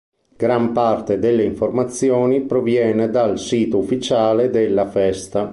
Gran 0.35 0.71
parte 0.71 1.19
delle 1.19 1.43
informazioni 1.43 2.41
proviene 2.41 3.11
dal 3.11 3.37
sito 3.37 3.77
ufficiale 3.77 4.49
della 4.49 4.87
festa. 4.87 5.47